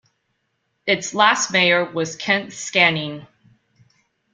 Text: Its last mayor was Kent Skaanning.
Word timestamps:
Its 0.87 1.13
last 1.13 1.51
mayor 1.51 1.85
was 1.91 2.15
Kent 2.15 2.49
Skaanning. 2.53 3.27